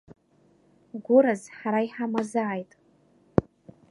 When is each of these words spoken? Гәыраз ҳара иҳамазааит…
Гәыраз 1.05 1.41
ҳара 1.57 1.81
иҳамазааит… 1.87 2.71